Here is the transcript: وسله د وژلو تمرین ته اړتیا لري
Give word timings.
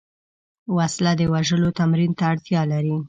وسله 0.77 1.11
د 1.19 1.21
وژلو 1.33 1.69
تمرین 1.79 2.11
ته 2.17 2.23
اړتیا 2.31 2.61
لري 2.71 2.95